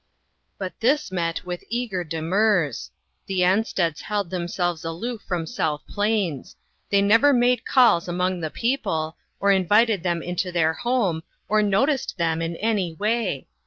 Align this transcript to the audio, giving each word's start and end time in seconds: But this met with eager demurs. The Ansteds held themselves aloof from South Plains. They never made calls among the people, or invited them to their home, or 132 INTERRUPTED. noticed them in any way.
But 0.57 0.73
this 0.79 1.11
met 1.11 1.45
with 1.45 1.63
eager 1.69 2.03
demurs. 2.03 2.89
The 3.27 3.41
Ansteds 3.43 4.01
held 4.01 4.31
themselves 4.31 4.83
aloof 4.83 5.21
from 5.21 5.45
South 5.45 5.83
Plains. 5.87 6.55
They 6.89 7.03
never 7.03 7.33
made 7.33 7.65
calls 7.65 8.07
among 8.07 8.39
the 8.39 8.49
people, 8.49 9.15
or 9.39 9.51
invited 9.51 10.01
them 10.01 10.23
to 10.37 10.51
their 10.51 10.73
home, 10.73 11.21
or 11.47 11.59
132 11.59 11.59
INTERRUPTED. 11.59 11.71
noticed 11.71 12.17
them 12.17 12.41
in 12.41 12.55
any 12.55 12.95
way. 12.95 13.45